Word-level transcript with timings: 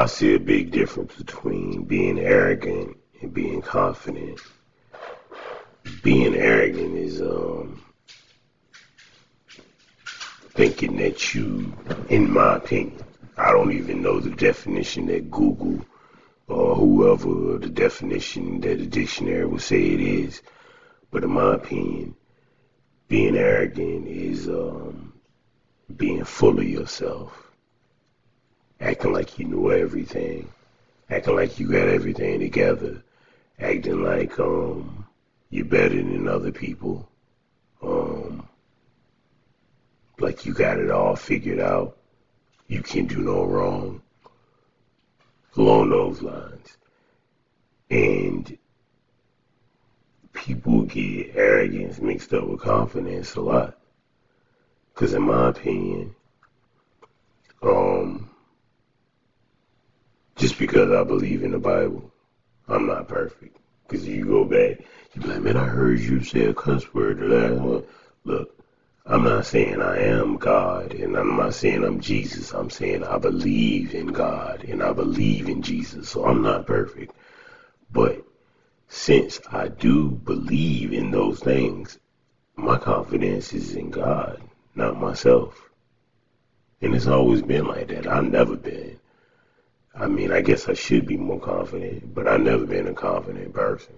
I 0.00 0.06
see 0.06 0.36
a 0.36 0.38
big 0.38 0.70
difference 0.70 1.16
between 1.16 1.82
being 1.82 2.20
arrogant 2.20 2.96
and 3.20 3.34
being 3.34 3.60
confident. 3.60 4.38
Being 6.04 6.36
arrogant 6.36 6.96
is 6.96 7.20
um, 7.20 7.82
thinking 10.50 10.98
that 10.98 11.34
you, 11.34 11.72
in 12.10 12.32
my 12.32 12.58
opinion, 12.58 13.02
I 13.36 13.50
don't 13.50 13.72
even 13.72 14.00
know 14.00 14.20
the 14.20 14.30
definition 14.30 15.06
that 15.06 15.32
Google 15.32 15.84
or 16.46 16.76
whoever 16.76 17.58
the 17.58 17.68
definition 17.68 18.60
that 18.60 18.78
the 18.78 18.86
dictionary 18.86 19.46
would 19.46 19.62
say 19.62 19.82
it 19.82 20.00
is, 20.00 20.42
but 21.10 21.24
in 21.24 21.30
my 21.32 21.56
opinion, 21.56 22.14
being 23.08 23.36
arrogant 23.36 24.06
is 24.06 24.46
um, 24.46 25.12
being 25.96 26.22
full 26.22 26.56
of 26.60 26.68
yourself 26.68 27.47
acting 28.80 29.12
like 29.12 29.38
you 29.38 29.46
know 29.46 29.68
everything, 29.68 30.48
acting 31.10 31.36
like 31.36 31.58
you 31.58 31.66
got 31.68 31.88
everything 31.88 32.40
together, 32.40 33.02
acting 33.58 34.02
like 34.02 34.38
um 34.38 35.04
you're 35.50 35.64
better 35.64 35.96
than 35.96 36.28
other 36.28 36.52
people, 36.52 37.08
um 37.82 38.46
like 40.18 40.44
you 40.44 40.52
got 40.52 40.78
it 40.78 40.90
all 40.90 41.16
figured 41.16 41.60
out, 41.60 41.96
you 42.66 42.82
can 42.82 43.06
do 43.06 43.18
no 43.18 43.44
wrong, 43.44 44.02
along 45.56 45.90
those 45.90 46.22
lines, 46.22 46.76
and 47.90 48.58
people 50.32 50.82
get 50.82 51.34
arrogance 51.34 52.00
mixed 52.00 52.32
up 52.32 52.46
with 52.46 52.60
confidence 52.60 53.34
a 53.34 53.40
lot. 53.40 53.78
Because 54.92 55.14
in 55.14 55.22
my 55.22 55.48
opinion, 55.48 56.14
um, 57.62 58.27
just 60.38 60.58
because 60.58 60.92
I 60.92 61.02
believe 61.02 61.42
in 61.42 61.50
the 61.50 61.58
Bible, 61.58 62.10
I'm 62.68 62.86
not 62.86 63.08
perfect. 63.08 63.56
Because 63.86 64.06
you 64.06 64.24
go 64.24 64.44
back, 64.44 64.78
you 65.12 65.22
be 65.22 65.28
like, 65.28 65.42
man, 65.42 65.56
I 65.56 65.64
heard 65.64 65.98
you 65.98 66.22
say 66.22 66.44
a 66.44 66.54
cuss 66.54 66.94
word 66.94 67.18
the 67.18 67.26
last 67.26 67.60
one. 67.60 67.84
Look, 68.24 68.54
I'm 69.04 69.24
not 69.24 69.46
saying 69.46 69.82
I 69.82 69.98
am 69.98 70.36
God, 70.36 70.92
and 70.94 71.16
I'm 71.16 71.36
not 71.36 71.54
saying 71.54 71.82
I'm 71.82 71.98
Jesus. 72.00 72.52
I'm 72.52 72.70
saying 72.70 73.02
I 73.02 73.18
believe 73.18 73.94
in 73.94 74.08
God, 74.08 74.64
and 74.64 74.82
I 74.82 74.92
believe 74.92 75.48
in 75.48 75.60
Jesus. 75.60 76.10
So 76.10 76.24
I'm 76.24 76.42
not 76.42 76.66
perfect. 76.66 77.14
But 77.90 78.24
since 78.88 79.40
I 79.50 79.68
do 79.68 80.10
believe 80.10 80.92
in 80.92 81.10
those 81.10 81.40
things, 81.40 81.98
my 82.54 82.78
confidence 82.78 83.52
is 83.52 83.74
in 83.74 83.90
God, 83.90 84.40
not 84.74 85.00
myself. 85.00 85.68
And 86.80 86.94
it's 86.94 87.06
always 87.06 87.42
been 87.42 87.66
like 87.66 87.88
that. 87.88 88.06
I've 88.06 88.30
never 88.30 88.56
been 88.56 89.00
I 90.00 90.06
mean, 90.06 90.30
I 90.30 90.40
guess 90.42 90.68
I 90.68 90.74
should 90.74 91.06
be 91.06 91.16
more 91.16 91.40
confident, 91.40 92.14
but 92.14 92.28
I've 92.28 92.40
never 92.40 92.64
been 92.64 92.86
a 92.86 92.94
confident 92.94 93.52
person. 93.52 93.94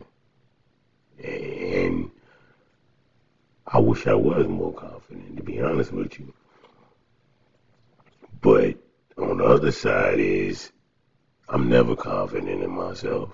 And 1.22 2.10
I 3.66 3.78
wish 3.78 4.06
I 4.06 4.14
was 4.14 4.48
more 4.48 4.72
confident, 4.72 5.36
to 5.36 5.42
be 5.42 5.60
honest 5.60 5.92
with 5.92 6.18
you. 6.18 6.32
But 8.40 8.76
on 9.18 9.38
the 9.38 9.44
other 9.44 9.70
side 9.70 10.18
is 10.18 10.72
I'm 11.48 11.68
never 11.68 11.94
confident 11.94 12.62
in 12.62 12.70
myself 12.70 13.30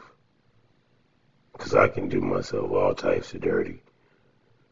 because 1.52 1.74
I 1.74 1.86
can 1.86 2.08
do 2.08 2.20
myself 2.20 2.72
all 2.72 2.94
types 2.94 3.32
of 3.32 3.42
dirty. 3.42 3.80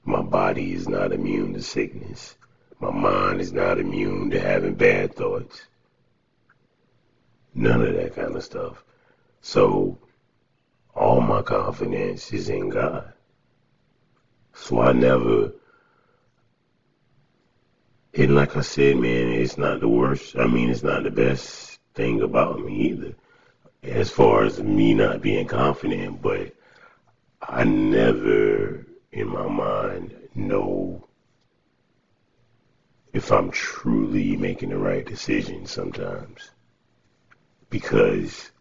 My 0.04 0.20
body 0.20 0.72
is 0.72 0.88
not 0.88 1.12
immune 1.12 1.54
to 1.54 1.62
sickness. 1.62 2.36
My 2.80 2.90
mind 2.90 3.40
is 3.40 3.52
not 3.52 3.78
immune 3.78 4.30
to 4.30 4.40
having 4.40 4.74
bad 4.74 5.14
thoughts. 5.14 5.62
None 7.54 7.82
of 7.82 7.94
that 7.94 8.16
kind 8.16 8.34
of 8.34 8.42
stuff. 8.42 8.84
So 9.40 9.98
all 10.94 11.20
my 11.20 11.42
confidence 11.42 12.32
is 12.32 12.48
in 12.48 12.68
God. 12.68 13.12
So 14.54 14.80
I 14.80 14.92
never, 14.92 15.52
and 18.14 18.34
like 18.34 18.56
I 18.56 18.60
said, 18.60 18.96
man, 18.96 19.28
it's 19.28 19.58
not 19.58 19.80
the 19.80 19.88
worst. 19.88 20.36
I 20.36 20.46
mean, 20.46 20.70
it's 20.70 20.82
not 20.82 21.04
the 21.04 21.10
best 21.10 21.78
thing 21.94 22.22
about 22.22 22.60
me 22.60 22.90
either. 22.90 23.14
As 23.82 24.10
far 24.10 24.44
as 24.44 24.62
me 24.62 24.94
not 24.94 25.20
being 25.20 25.46
confident, 25.46 26.22
but 26.22 26.54
I 27.42 27.64
never 27.64 28.86
in 29.12 29.28
my 29.28 29.46
mind 29.46 30.16
know 30.34 31.06
if 33.12 33.30
I'm 33.30 33.50
truly 33.50 34.36
making 34.36 34.70
the 34.70 34.78
right 34.78 35.04
decision 35.04 35.66
sometimes 35.66 36.50
because 37.74 38.52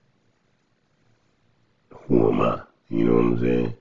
who 2.07 2.31
am 2.31 2.41
I? 2.41 2.63
You 2.89 3.05
know 3.05 3.13
what 3.13 3.25
I'm 3.25 3.39
saying? 3.39 3.75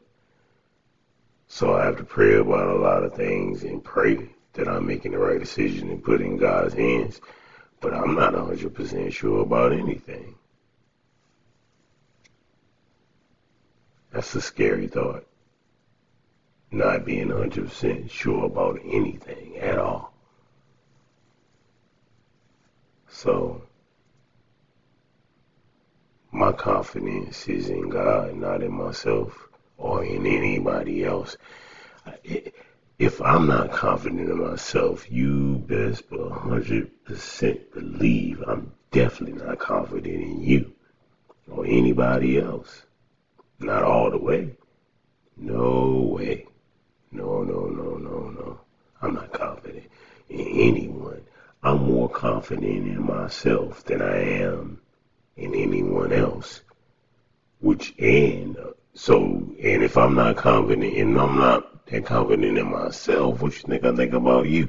So 1.48 1.74
I 1.74 1.86
have 1.86 1.96
to 1.96 2.04
pray 2.04 2.34
about 2.34 2.68
a 2.68 2.74
lot 2.78 3.02
of 3.02 3.14
things 3.14 3.62
and 3.62 3.82
pray 3.82 4.28
that 4.52 4.68
I'm 4.68 4.86
making 4.86 5.12
the 5.12 5.18
right 5.18 5.40
decision 5.40 5.88
and 5.88 6.04
put 6.04 6.20
in 6.20 6.36
God's 6.36 6.74
hands. 6.74 7.22
But 7.80 7.94
I'm 7.94 8.14
not 8.14 8.34
100% 8.34 9.10
sure 9.10 9.40
about 9.40 9.72
anything. 9.72 10.34
That's 14.12 14.34
a 14.34 14.42
scary 14.42 14.86
thought. 14.86 15.24
Not 16.70 17.06
being 17.06 17.28
100% 17.28 18.10
sure 18.10 18.44
about 18.44 18.78
anything 18.84 19.56
at 19.56 19.78
all. 19.78 20.12
So 23.08 23.62
my 26.32 26.50
confidence 26.50 27.46
is 27.46 27.68
in 27.68 27.90
God, 27.90 28.34
not 28.34 28.62
in 28.62 28.72
myself 28.72 29.48
or 29.76 30.02
in 30.02 30.26
anybody 30.26 31.04
else. 31.04 31.36
If 32.98 33.20
I'm 33.20 33.46
not 33.46 33.70
confident 33.70 34.30
in 34.30 34.42
myself, 34.42 35.10
you 35.10 35.58
best 35.66 36.08
100% 36.10 37.72
believe 37.74 38.42
I'm 38.46 38.72
definitely 38.90 39.44
not 39.44 39.58
confident 39.58 40.06
in 40.06 40.42
you 40.42 40.72
or 41.50 41.66
anybody 41.66 42.40
else. 42.40 42.82
Not 43.58 43.82
all 43.82 44.10
the 44.10 44.18
way. 44.18 44.56
No 45.36 46.14
way. 46.16 46.46
No, 47.10 47.42
no, 47.42 47.66
no, 47.66 47.96
no, 47.96 48.30
no. 48.30 48.60
I'm 49.02 49.14
not 49.14 49.32
confident 49.32 49.84
in 50.30 50.40
anyone. 50.40 51.22
I'm 51.62 51.84
more 51.84 52.08
confident 52.08 52.64
in 52.64 53.04
myself 53.04 53.84
than 53.84 54.00
I 54.00 54.16
am 54.42 54.81
in 55.36 55.54
anyone 55.54 56.12
else. 56.12 56.62
Which 57.60 57.94
and 57.98 58.56
uh, 58.56 58.70
so 58.94 59.22
and 59.62 59.82
if 59.82 59.96
I'm 59.96 60.14
not 60.14 60.36
confident 60.36 60.96
and 60.96 61.18
I'm 61.18 61.38
not 61.38 61.86
that 61.86 62.06
confident 62.06 62.58
in 62.58 62.70
myself, 62.70 63.40
what 63.40 63.52
you 63.52 63.68
think 63.68 63.84
I 63.84 63.94
think 63.94 64.12
about 64.12 64.46
you? 64.46 64.68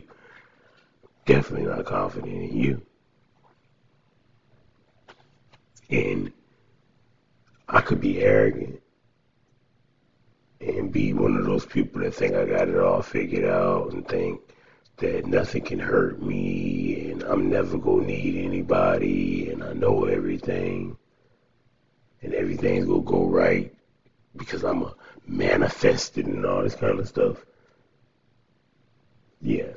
Definitely 1.25 1.67
not 1.67 1.85
confident 1.85 2.33
in 2.33 2.57
you. 2.57 2.81
And 5.89 6.31
I 7.67 7.81
could 7.81 8.01
be 8.01 8.21
arrogant 8.21 8.81
and 10.59 10.91
be 10.91 11.13
one 11.13 11.35
of 11.35 11.45
those 11.45 11.65
people 11.65 12.01
that 12.01 12.13
think 12.13 12.33
I 12.35 12.45
got 12.45 12.69
it 12.69 12.77
all 12.77 13.01
figured 13.01 13.45
out 13.45 13.93
and 13.93 14.07
think 14.07 14.41
that 14.97 15.25
nothing 15.25 15.63
can 15.63 15.79
hurt 15.79 16.21
me 16.21 17.11
and 17.11 17.23
I'm 17.23 17.49
never 17.49 17.77
gonna 17.77 18.05
need 18.05 18.45
anybody 18.45 19.49
and 19.49 19.63
I 19.63 19.73
know 19.73 20.05
everything 20.05 20.97
and 22.21 22.33
everything's 22.33 22.85
gonna 22.85 23.01
go 23.01 23.25
right 23.25 23.73
because 24.35 24.63
I'm 24.63 24.83
a 24.83 24.93
manifested 25.27 26.25
and 26.27 26.45
all 26.45 26.63
this 26.63 26.75
kind 26.75 26.99
of 26.99 27.07
stuff. 27.07 27.45
Yeah. 29.41 29.73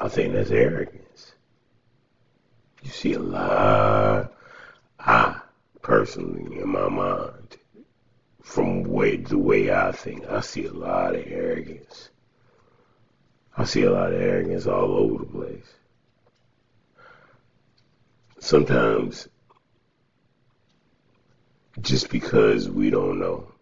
I 0.00 0.08
think 0.08 0.32
that's 0.34 0.50
arrogance. 0.50 1.34
You 2.82 2.90
see 2.90 3.12
a 3.14 3.18
lot 3.18 4.32
I 4.98 5.40
personally 5.82 6.60
in 6.60 6.68
my 6.68 6.88
mind 6.88 7.56
from 8.42 8.84
way 8.84 9.16
the 9.16 9.38
way 9.38 9.72
I 9.72 9.92
think, 9.92 10.26
I 10.26 10.40
see 10.40 10.66
a 10.66 10.72
lot 10.72 11.14
of 11.14 11.24
arrogance 11.26 12.10
I 13.56 13.64
see 13.64 13.82
a 13.82 13.92
lot 13.92 14.12
of 14.12 14.20
arrogance 14.20 14.66
all 14.66 14.96
over 14.96 15.18
the 15.18 15.30
place. 15.30 15.74
Sometimes, 18.40 19.28
just 21.80 22.10
because 22.10 22.68
we 22.68 22.90
don't 22.90 23.18
know 23.18 23.52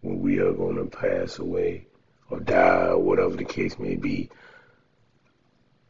when 0.00 0.20
we 0.20 0.38
are 0.38 0.52
going 0.52 0.76
to 0.76 0.84
pass 0.84 1.38
away 1.38 1.86
or 2.28 2.40
die 2.40 2.88
or 2.88 2.98
whatever 2.98 3.36
the 3.36 3.44
case 3.44 3.78
may 3.78 3.94
be, 3.94 4.28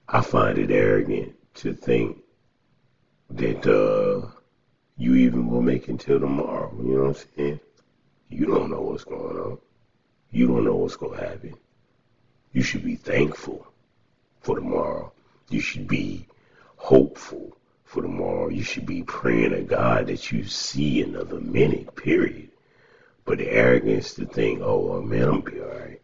I 0.08 0.20
find 0.20 0.58
it 0.58 0.70
arrogant 0.70 1.34
to 1.54 1.72
think 1.72 2.18
that 3.30 3.66
uh, 3.66 4.28
you 4.96 5.14
even 5.14 5.48
will 5.48 5.62
make 5.62 5.88
it 5.88 5.98
till 5.98 6.20
tomorrow. 6.20 6.72
You 6.78 6.94
know 6.94 7.04
what 7.04 7.16
I'm 7.16 7.28
saying? 7.36 7.60
You 8.28 8.46
don't 8.46 8.70
know 8.70 8.82
what's 8.82 9.04
going 9.04 9.36
on. 9.38 9.58
You 10.30 10.46
don't 10.46 10.64
know 10.64 10.76
what's 10.76 10.96
going 10.96 11.18
to 11.18 11.26
happen. 11.26 11.54
You 12.56 12.62
should 12.62 12.84
be 12.84 12.94
thankful 12.96 13.66
for 14.40 14.56
tomorrow. 14.56 15.12
You 15.50 15.60
should 15.60 15.86
be 15.86 16.26
hopeful 16.76 17.54
for 17.84 18.00
tomorrow. 18.00 18.48
You 18.48 18.62
should 18.62 18.86
be 18.86 19.02
praying 19.02 19.50
to 19.50 19.60
God 19.60 20.06
that 20.06 20.32
you 20.32 20.42
see 20.44 21.02
another 21.02 21.38
minute, 21.38 21.94
period. 21.96 22.48
But 23.26 23.36
the 23.38 23.50
arrogance 23.50 24.14
to 24.14 24.24
think, 24.24 24.62
oh, 24.62 25.02
man, 25.02 25.28
I'm 25.28 25.40
be 25.42 25.60
all 25.60 25.68
right. 25.68 26.00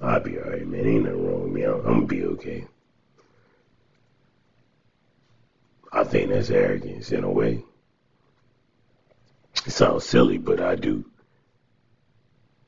I'll 0.00 0.20
be 0.20 0.38
all 0.38 0.48
right, 0.48 0.66
man. 0.66 0.86
Ain't 0.86 1.04
nothing 1.04 1.26
wrong 1.26 1.42
with 1.42 1.52
me. 1.52 1.64
I'm, 1.64 1.74
I'm 1.74 1.82
gonna 1.82 2.06
be 2.06 2.24
okay. 2.24 2.66
I 5.92 6.04
think 6.04 6.30
that's 6.30 6.48
arrogance 6.48 7.12
in 7.12 7.22
a 7.22 7.30
way. 7.30 7.62
It 9.66 9.72
sounds 9.72 10.04
silly, 10.06 10.38
but 10.38 10.58
I 10.58 10.74
do. 10.74 11.04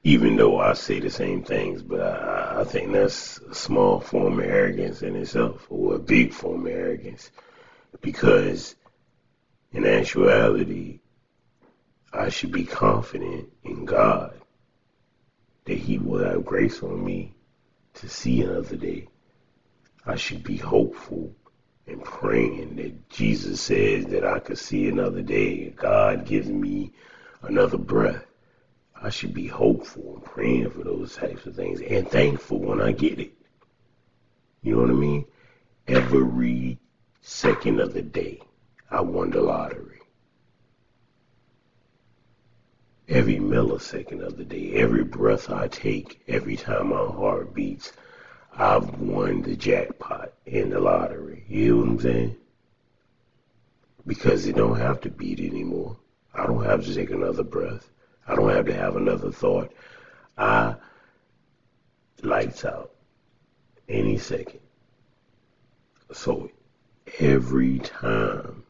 Even 0.06 0.36
though 0.36 0.60
I 0.60 0.74
say 0.74 1.00
the 1.00 1.10
same 1.10 1.42
things, 1.42 1.82
but 1.82 2.00
I, 2.00 2.60
I 2.60 2.64
think 2.64 2.92
that's 2.92 3.38
a 3.38 3.52
small 3.52 3.98
form 3.98 4.38
of 4.38 4.44
arrogance 4.44 5.02
in 5.02 5.16
itself, 5.16 5.66
or 5.68 5.96
a 5.96 5.98
big 5.98 6.32
form 6.32 6.64
of 6.64 6.72
arrogance. 6.72 7.32
Because 8.00 8.76
in 9.72 9.84
actuality, 9.84 11.00
I 12.12 12.28
should 12.28 12.52
be 12.52 12.64
confident 12.64 13.50
in 13.64 13.84
God 13.84 14.40
that 15.64 15.76
He 15.76 15.98
will 15.98 16.22
have 16.22 16.44
grace 16.44 16.84
on 16.84 17.04
me 17.04 17.34
to 17.94 18.08
see 18.08 18.42
another 18.42 18.76
day. 18.76 19.08
I 20.06 20.14
should 20.14 20.44
be 20.44 20.56
hopeful 20.56 21.34
and 21.88 22.04
praying 22.04 22.76
that 22.76 23.08
Jesus 23.08 23.60
says 23.60 24.06
that 24.06 24.24
I 24.24 24.38
could 24.38 24.58
see 24.58 24.88
another 24.88 25.22
day. 25.22 25.70
God 25.70 26.26
gives 26.26 26.48
me 26.48 26.92
another 27.42 27.78
breath. 27.78 28.25
I 29.06 29.10
should 29.10 29.32
be 29.32 29.46
hopeful 29.46 30.16
and 30.16 30.24
praying 30.24 30.70
for 30.70 30.82
those 30.84 31.16
types 31.16 31.46
of 31.46 31.56
things 31.56 31.80
and 31.80 32.08
thankful 32.08 32.58
when 32.58 32.80
I 32.82 32.92
get 32.92 33.18
it. 33.18 33.32
You 34.62 34.74
know 34.74 34.82
what 34.82 34.90
I 34.90 34.94
mean? 34.94 35.24
Every 35.88 36.78
second 37.20 37.80
of 37.80 37.94
the 37.94 38.02
day, 38.02 38.40
I 38.90 39.00
won 39.00 39.30
the 39.30 39.40
lottery 39.40 39.96
every 43.08 43.36
millisecond 43.36 44.20
of 44.20 44.36
the 44.36 44.44
day, 44.44 44.72
every 44.74 45.04
breath 45.04 45.50
I 45.50 45.68
take, 45.68 46.22
every 46.26 46.56
time 46.56 46.88
my 46.88 46.96
heart 46.96 47.54
beats, 47.54 47.92
I've 48.54 48.98
won 48.98 49.42
the 49.42 49.56
jackpot 49.56 50.32
in 50.46 50.70
the 50.70 50.80
lottery. 50.80 51.44
You 51.48 51.68
know 51.68 51.80
what 51.80 51.88
I'm 51.88 52.00
saying? 52.00 52.36
Because 54.06 54.46
it 54.46 54.56
don't 54.56 54.78
have 54.78 55.00
to 55.02 55.10
beat 55.10 55.40
anymore. 55.40 55.96
I 56.34 56.46
don't 56.46 56.64
have 56.64 56.84
to 56.84 56.94
take 56.94 57.10
another 57.10 57.42
breath. 57.42 57.88
I 58.26 58.34
don't 58.34 58.50
have 58.50 58.66
to 58.66 58.74
have 58.74 58.96
another 58.96 59.30
thought. 59.30 59.72
I 60.36 60.76
lights 62.22 62.64
out 62.64 62.92
any 63.88 64.18
second. 64.18 64.60
So 66.12 66.50
every 67.18 67.78
time 67.78 68.64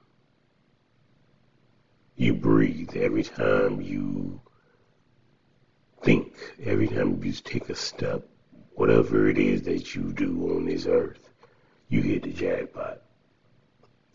you 2.17 2.35
breathe, 2.35 2.97
every 2.97 3.23
time 3.23 3.81
you 3.81 4.41
think, 6.03 6.35
every 6.65 6.89
time 6.89 7.23
you 7.23 7.33
take 7.33 7.69
a 7.69 7.75
step, 7.75 8.27
whatever 8.75 9.29
it 9.29 9.39
is 9.39 9.63
that 9.63 9.95
you 9.95 10.13
do 10.13 10.55
on 10.55 10.67
this 10.67 10.87
earth, 10.87 11.29
you 11.89 12.03
hit 12.03 12.23
the 12.23 12.33
jackpot. 12.33 13.03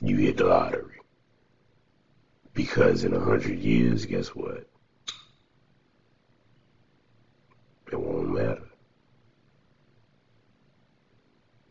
You 0.02 0.18
hit 0.18 0.38
the 0.38 0.46
lottery. 0.46 1.00
Because 2.54 3.04
in 3.04 3.14
a 3.14 3.20
hundred 3.20 3.60
years, 3.60 4.06
guess 4.06 4.30
what? 4.30 4.68
It 7.92 8.00
won't 8.00 8.34
matter. 8.34 8.64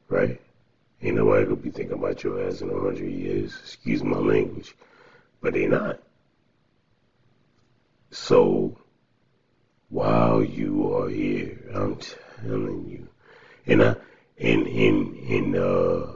Right? 0.09 0.41
Ain't 1.03 1.17
nobody 1.17 1.45
gonna 1.45 1.57
be 1.57 1.71
thinking 1.71 1.99
about 1.99 2.23
your 2.23 2.47
ass 2.47 2.61
in 2.61 2.71
a 2.71 2.79
hundred 2.79 3.11
years. 3.11 3.57
Excuse 3.63 4.03
my 4.03 4.19
language. 4.19 4.77
But 5.41 5.55
they 5.55 5.67
not. 5.67 6.01
So 8.11 8.77
while 9.89 10.43
you 10.43 10.95
are 10.95 11.09
here, 11.09 11.59
I'm 11.75 11.97
telling 12.43 12.87
you, 12.87 13.09
and 13.67 13.83
I 13.83 13.97
and 14.39 14.67
and 14.67 15.17
and 15.17 15.57
uh, 15.57 16.07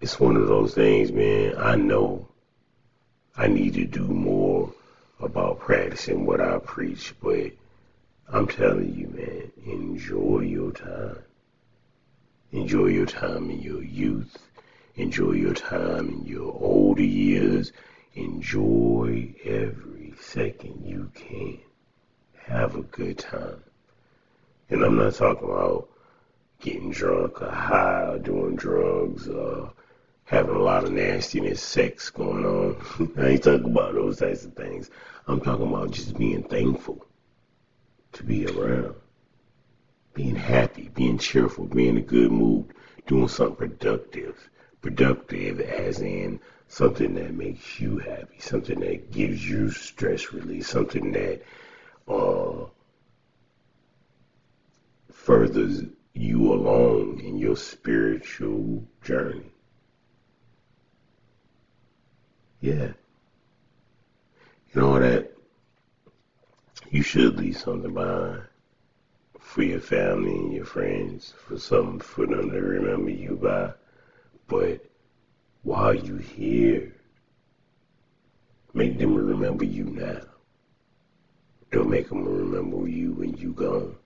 it's 0.00 0.20
one 0.20 0.36
of 0.36 0.48
those 0.48 0.74
things, 0.74 1.12
man. 1.12 1.54
I 1.56 1.76
know 1.76 2.28
I 3.36 3.46
need 3.46 3.74
to 3.74 3.86
do 3.86 4.04
more 4.04 4.72
about 5.20 5.60
practicing 5.60 6.26
what 6.26 6.40
I 6.40 6.58
preach, 6.58 7.14
but 7.22 7.52
I'm 8.32 8.46
telling 8.46 8.94
you, 8.94 9.08
man, 9.08 9.50
enjoy 9.66 10.42
your 10.42 10.70
time. 10.70 11.18
Enjoy 12.52 12.86
your 12.86 13.06
time 13.06 13.50
in 13.50 13.60
your 13.60 13.82
youth. 13.82 14.38
Enjoy 14.94 15.32
your 15.32 15.54
time 15.54 16.08
in 16.10 16.26
your 16.26 16.52
older 16.52 17.02
years. 17.02 17.72
Enjoy 18.14 19.34
every 19.42 20.14
second 20.20 20.86
you 20.86 21.10
can. 21.12 21.58
Have 22.44 22.76
a 22.76 22.82
good 22.82 23.18
time. 23.18 23.64
And 24.68 24.84
I'm 24.84 24.96
not 24.96 25.14
talking 25.14 25.48
about 25.48 25.88
getting 26.60 26.92
drunk 26.92 27.42
or 27.42 27.50
high 27.50 28.12
or 28.12 28.18
doing 28.20 28.54
drugs 28.54 29.28
or 29.28 29.72
having 30.26 30.54
a 30.54 30.62
lot 30.62 30.84
of 30.84 30.92
nastiness, 30.92 31.60
sex 31.60 32.10
going 32.10 32.44
on. 32.44 33.12
I 33.18 33.30
ain't 33.30 33.42
talking 33.42 33.72
about 33.72 33.94
those 33.94 34.20
types 34.20 34.44
of 34.44 34.54
things. 34.54 34.88
I'm 35.26 35.40
talking 35.40 35.66
about 35.66 35.90
just 35.90 36.16
being 36.16 36.44
thankful 36.44 37.04
to 38.20 38.26
be 38.26 38.46
around, 38.46 38.94
being 40.12 40.36
happy, 40.36 40.90
being 40.94 41.16
cheerful, 41.16 41.64
being 41.64 41.90
in 41.90 41.96
a 41.96 42.02
good 42.02 42.30
mood, 42.30 42.66
doing 43.06 43.28
something 43.28 43.56
productive. 43.56 44.50
Productive 44.82 45.60
as 45.60 46.00
in 46.00 46.40
something 46.68 47.14
that 47.14 47.34
makes 47.34 47.80
you 47.80 47.98
happy, 47.98 48.38
something 48.38 48.80
that 48.80 49.10
gives 49.10 49.46
you 49.48 49.70
stress 49.70 50.32
relief, 50.32 50.66
something 50.66 51.12
that 51.12 51.42
uh, 52.08 52.66
furthers 55.10 55.82
you 56.14 56.52
along 56.52 57.20
in 57.20 57.38
your 57.38 57.56
spiritual 57.56 58.84
journey. 59.02 59.50
Yeah. 62.60 62.92
You 64.72 64.80
know 64.80 64.98
that 64.98 65.32
you 66.90 67.02
should 67.02 67.38
leave 67.38 67.56
something 67.56 67.94
behind 67.94 68.42
for 69.38 69.62
your 69.62 69.80
family 69.80 70.32
and 70.32 70.52
your 70.52 70.64
friends, 70.64 71.34
for 71.46 71.58
something 71.58 72.00
for 72.00 72.26
them 72.26 72.50
to 72.50 72.60
remember 72.60 73.10
you 73.10 73.36
by. 73.36 73.72
But 74.46 74.84
while 75.62 75.94
you 75.94 76.16
here. 76.16 76.94
Make 78.72 78.98
them 78.98 79.14
remember 79.14 79.64
you 79.64 79.84
now. 79.84 80.20
Don't 81.70 81.90
make 81.90 82.08
them 82.08 82.24
remember 82.24 82.88
you 82.88 83.12
when 83.12 83.36
you 83.36 83.52
gone. 83.52 83.96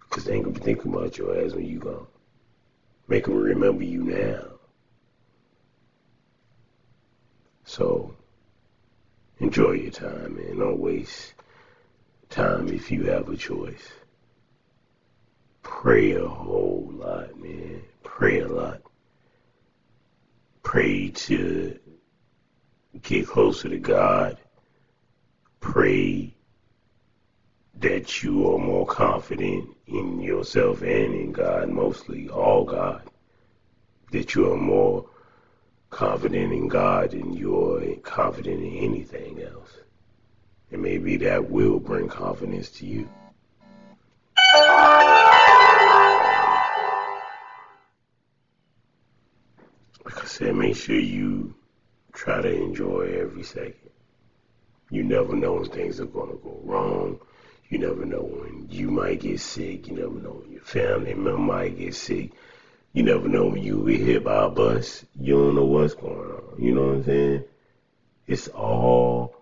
Because 0.00 0.24
they 0.24 0.34
ain't 0.34 0.44
going 0.44 0.54
to 0.54 0.60
be 0.60 0.64
thinking 0.64 0.92
about 0.92 1.16
your 1.18 1.38
ass 1.38 1.52
when 1.52 1.66
you 1.66 1.78
gone. 1.78 2.06
Make 3.08 3.24
them 3.24 3.36
remember 3.36 3.84
you 3.84 4.04
now. 4.04 4.44
So, 7.64 8.14
enjoy 9.38 9.72
your 9.72 9.90
time, 9.90 10.36
man. 10.36 10.58
Don't 10.58 10.78
waste 10.78 11.34
time 12.32 12.68
if 12.68 12.90
you 12.90 13.04
have 13.04 13.28
a 13.28 13.36
choice. 13.36 13.92
Pray 15.62 16.12
a 16.12 16.26
whole 16.26 16.90
lot, 16.92 17.38
man. 17.40 17.82
Pray 18.02 18.40
a 18.40 18.48
lot 18.48 18.82
pray 20.72 21.10
to 21.10 21.78
get 23.02 23.26
closer 23.26 23.68
to 23.68 23.78
God. 23.78 24.38
Pray 25.60 26.34
that 27.78 28.22
you 28.22 28.50
are 28.50 28.58
more 28.58 28.86
confident 28.86 29.68
in 29.86 30.20
yourself 30.20 30.80
and 30.80 31.14
in 31.14 31.32
God, 31.32 31.68
mostly 31.68 32.28
all 32.30 32.64
God. 32.64 33.02
That 34.12 34.34
you 34.34 34.50
are 34.50 34.56
more 34.56 35.08
confident 35.90 36.54
in 36.54 36.68
God 36.68 37.10
than 37.10 37.34
you 37.34 37.74
are 37.74 37.96
confident 37.96 38.62
in 38.62 38.76
anything 38.76 39.42
else. 39.42 39.72
And 40.72 40.80
maybe 40.82 41.18
that 41.18 41.50
will 41.50 41.78
bring 41.78 42.08
confidence 42.08 42.70
to 42.70 42.86
you. 42.86 43.08
Like 50.04 50.18
I 50.20 50.24
said, 50.24 50.56
make 50.56 50.76
sure 50.76 50.98
you 50.98 51.54
try 52.12 52.40
to 52.40 52.50
enjoy 52.50 53.18
every 53.20 53.42
second. 53.42 53.90
You 54.90 55.02
never 55.02 55.36
know 55.36 55.54
when 55.54 55.66
things 55.66 56.00
are 56.00 56.06
going 56.06 56.30
to 56.30 56.36
go 56.42 56.60
wrong. 56.64 57.20
You 57.68 57.78
never 57.78 58.04
know 58.04 58.22
when 58.22 58.66
you 58.70 58.90
might 58.90 59.20
get 59.20 59.40
sick. 59.40 59.88
You 59.88 59.94
never 59.94 60.14
know 60.14 60.42
when 60.42 60.52
your 60.52 60.62
family 60.62 61.14
member 61.14 61.38
might 61.38 61.78
get 61.78 61.94
sick. 61.94 62.32
You 62.92 63.02
never 63.02 63.28
know 63.28 63.46
when 63.46 63.62
you 63.62 63.86
get 63.86 64.00
hit 64.00 64.24
by 64.24 64.44
a 64.44 64.50
bus. 64.50 65.04
You 65.18 65.34
don't 65.34 65.54
know 65.54 65.64
what's 65.64 65.94
going 65.94 66.30
on. 66.30 66.54
You 66.58 66.74
know 66.74 66.86
what 66.88 66.94
I'm 66.96 67.04
saying? 67.04 67.44
It's 68.26 68.48
all 68.48 69.41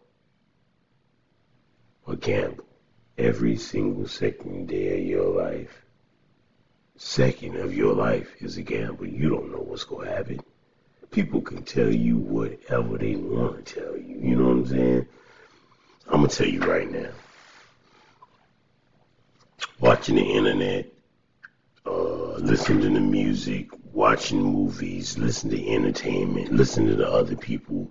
a 2.10 2.16
gamble. 2.16 2.64
Every 3.18 3.56
single 3.56 4.08
second 4.08 4.68
day 4.68 5.00
of 5.00 5.06
your 5.06 5.28
life. 5.44 5.82
second 6.96 7.56
of 7.56 7.74
your 7.74 7.94
life 7.94 8.34
is 8.40 8.56
a 8.58 8.62
gamble. 8.62 9.06
You 9.06 9.30
don't 9.30 9.52
know 9.52 9.62
what's 9.62 9.84
going 9.84 10.06
to 10.08 10.14
happen. 10.14 10.40
People 11.10 11.40
can 11.40 11.62
tell 11.62 11.92
you 11.92 12.18
whatever 12.18 12.98
they 12.98 13.16
want 13.16 13.64
to 13.64 13.74
tell 13.80 13.96
you. 13.96 14.18
You 14.20 14.36
know 14.36 14.44
what 14.44 14.50
I'm 14.52 14.66
saying? 14.66 15.06
I'm 16.08 16.18
going 16.18 16.28
to 16.28 16.36
tell 16.36 16.46
you 16.46 16.60
right 16.60 16.90
now. 16.90 17.10
Watching 19.80 20.16
the 20.16 20.22
internet, 20.22 20.92
uh, 21.86 22.34
listening 22.34 22.82
to 22.82 22.90
the 22.90 23.00
music, 23.00 23.70
watching 23.92 24.42
movies, 24.42 25.16
listening 25.18 25.58
to 25.58 25.70
entertainment, 25.70 26.52
listening 26.52 26.96
to 26.96 27.08
other 27.10 27.36
people, 27.36 27.90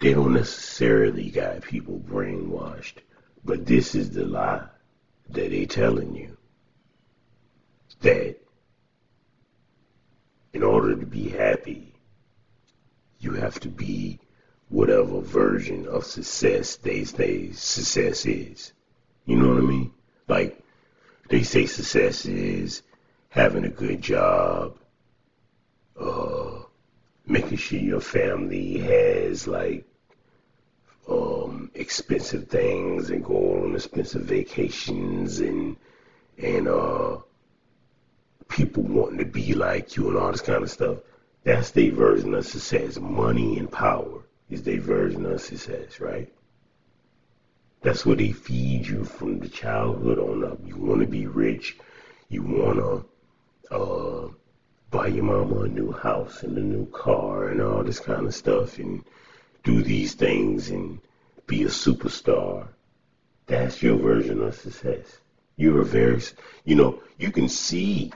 they 0.00 0.14
don't 0.14 0.32
necessarily 0.32 1.30
got 1.30 1.62
people 1.62 2.02
brainwashed. 2.06 2.98
But 3.44 3.66
this 3.66 3.94
is 3.94 4.10
the 4.10 4.24
lie 4.24 4.66
that 5.30 5.50
they 5.50 5.66
telling 5.66 6.14
you. 6.14 6.36
That 8.00 8.36
in 10.52 10.62
order 10.62 10.96
to 10.96 11.06
be 11.06 11.28
happy, 11.28 11.94
you 13.20 13.32
have 13.32 13.58
to 13.60 13.68
be 13.68 14.18
whatever 14.68 15.20
version 15.20 15.86
of 15.86 16.04
success 16.04 16.76
they 16.76 17.04
say 17.04 17.52
success 17.52 18.26
is. 18.26 18.72
You 19.26 19.36
know 19.36 19.48
what 19.48 19.58
I 19.58 19.66
mean? 19.66 19.92
Like 20.28 20.62
they 21.28 21.42
say 21.42 21.66
success 21.66 22.26
is 22.26 22.82
having 23.28 23.64
a 23.64 23.68
good 23.68 24.02
job, 24.02 24.76
uh, 25.98 26.62
making 27.26 27.58
sure 27.58 27.78
your 27.78 28.00
family 28.00 28.78
has 28.78 29.46
like 29.46 29.86
um, 31.08 31.41
expensive 31.74 32.48
things 32.48 33.10
and 33.10 33.24
go 33.24 33.62
on 33.62 33.74
expensive 33.74 34.22
vacations 34.22 35.40
and 35.40 35.76
and 36.38 36.68
uh, 36.68 37.18
people 38.48 38.82
wanting 38.82 39.18
to 39.18 39.24
be 39.24 39.54
like 39.54 39.96
you 39.96 40.08
and 40.08 40.16
all 40.16 40.32
this 40.32 40.40
kind 40.40 40.62
of 40.62 40.70
stuff. 40.70 40.98
That's 41.44 41.70
their 41.70 41.92
version 41.92 42.34
of 42.34 42.46
success. 42.46 42.98
Money 42.98 43.58
and 43.58 43.70
power 43.70 44.22
is 44.50 44.62
their 44.62 44.80
version 44.80 45.26
of 45.26 45.40
success, 45.40 46.00
right? 46.00 46.32
That's 47.82 48.06
what 48.06 48.18
they 48.18 48.32
feed 48.32 48.86
you 48.86 49.04
from 49.04 49.40
the 49.40 49.48
childhood 49.48 50.18
on 50.18 50.44
up. 50.44 50.58
You 50.64 50.76
want 50.76 51.00
to 51.00 51.06
be 51.06 51.26
rich. 51.26 51.76
You 52.28 52.42
want 52.42 52.76
to 53.70 53.74
uh, 53.74 54.28
buy 54.90 55.08
your 55.08 55.24
mama 55.24 55.62
a 55.62 55.68
new 55.68 55.90
house 55.90 56.42
and 56.42 56.56
a 56.56 56.60
new 56.60 56.86
car 56.86 57.48
and 57.48 57.60
all 57.60 57.82
this 57.82 57.98
kind 57.98 58.26
of 58.26 58.34
stuff 58.34 58.78
and 58.78 59.04
do 59.64 59.82
these 59.82 60.14
things 60.14 60.70
and 60.70 61.00
be 61.52 61.64
a 61.64 61.66
superstar. 61.66 62.66
That's 63.44 63.82
your 63.82 63.98
version 63.98 64.42
of 64.42 64.54
success. 64.54 65.18
You're 65.56 65.82
very, 65.82 66.22
you 66.64 66.74
know, 66.74 67.02
you 67.18 67.30
can 67.30 67.46
see 67.46 68.10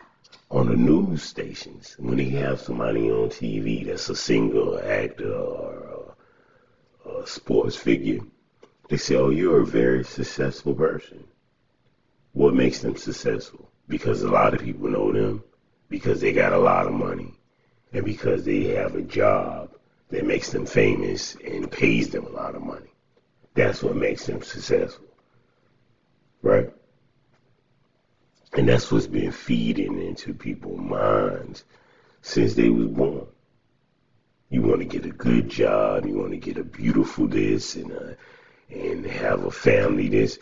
on 0.51 0.69
the 0.69 0.75
news 0.75 1.23
stations 1.23 1.97
when 1.99 2.17
they 2.17 2.31
have 2.31 2.63
somebody 2.63 3.11
on 3.11 3.29
TV 3.29 3.85
that's 3.85 4.09
a 4.09 4.17
singer, 4.17 4.83
actor, 4.83 5.35
or 5.35 6.15
a, 7.05 7.11
a 7.11 7.27
sports 7.27 7.77
figure. 7.77 8.21
They 8.89 8.97
say, 8.97 9.17
"Oh, 9.17 9.29
you're 9.29 9.61
a 9.61 9.67
very 9.67 10.03
successful 10.03 10.75
person." 10.75 11.23
What 12.33 12.55
makes 12.55 12.79
them 12.81 12.97
successful? 12.97 13.71
Because 13.87 14.23
a 14.23 14.31
lot 14.31 14.55
of 14.55 14.63
people 14.63 14.89
know 14.89 15.13
them, 15.13 15.45
because 15.91 16.23
they 16.23 16.33
got 16.33 16.55
a 16.55 16.67
lot 16.71 16.87
of 16.87 16.95
money, 16.95 17.35
and 17.93 18.03
because 18.03 18.47
they 18.47 18.63
have 18.81 18.95
a 18.95 19.03
job 19.03 19.77
that 20.09 20.25
makes 20.25 20.53
them 20.53 20.65
famous 20.65 21.37
and 21.45 21.71
pays 21.71 22.09
them 22.09 22.25
a 22.25 22.37
lot 22.43 22.55
of 22.55 22.63
money. 22.63 22.96
That's 23.57 23.83
what 23.83 23.97
makes 23.97 24.27
them 24.27 24.43
successful. 24.43 25.07
Right? 26.43 26.71
And 28.53 28.69
that's 28.69 28.93
what's 28.93 29.07
been 29.07 29.33
feeding 29.33 30.01
into 30.01 30.35
people's 30.35 30.81
minds 30.81 31.65
since 32.21 32.55
they 32.55 32.69
was 32.69 32.87
born. 32.89 33.27
You 34.51 34.63
want 34.63 34.81
to 34.81 34.85
get 34.85 35.07
a 35.07 35.11
good 35.11 35.49
job, 35.49 36.07
you 36.07 36.19
want 36.19 36.31
to 36.31 36.37
get 36.37 36.59
a 36.59 36.65
beautiful 36.65 37.27
this 37.27 37.75
and 37.77 37.91
a, 37.91 38.17
and 38.71 39.05
have 39.07 39.45
a 39.45 39.51
family 39.51 40.09
this. 40.09 40.39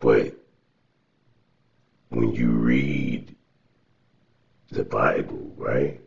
But 0.00 0.34
when 2.08 2.34
you 2.34 2.50
read 2.50 3.34
the 4.70 4.84
Bible, 4.84 5.54
right? 5.56 6.00